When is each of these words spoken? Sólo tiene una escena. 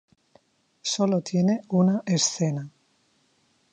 Sólo 0.81 1.21
tiene 1.21 1.61
una 1.69 2.01
escena. 2.07 2.67